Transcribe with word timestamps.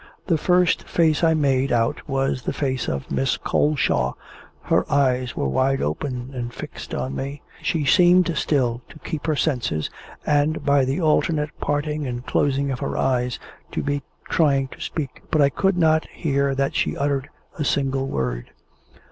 The 0.25 0.37
first 0.39 0.87
face 0.89 1.23
I 1.23 1.35
made 1.35 1.71
out 1.71 2.09
was 2.09 2.41
the 2.41 2.53
face 2.53 2.87
of 2.87 3.11
Miss 3.11 3.37
Coleshaw, 3.37 4.13
her 4.63 4.91
eyes 4.91 5.35
were 5.35 5.47
wide 5.47 5.79
open 5.79 6.31
and 6.33 6.51
fixed 6.51 6.95
on 6.95 7.15
me. 7.15 7.43
She 7.61 7.85
seemed 7.85 8.35
still 8.35 8.81
to 8.89 8.97
keep 8.97 9.27
her 9.27 9.35
senses, 9.35 9.91
and, 10.25 10.65
by 10.65 10.85
the 10.85 10.99
alternate 10.99 11.51
parting 11.59 12.07
and 12.07 12.25
closing 12.25 12.71
of 12.71 12.79
her 12.79 12.89
lips, 12.99 13.37
to 13.73 13.83
be 13.83 14.01
trying 14.27 14.69
to 14.69 14.81
speak, 14.81 15.21
but 15.29 15.39
I 15.39 15.49
could 15.49 15.77
not 15.77 16.07
hear 16.07 16.55
that 16.55 16.73
she 16.75 16.97
uttered 16.97 17.29
a 17.59 17.63
single 17.63 18.07
word. 18.07 18.49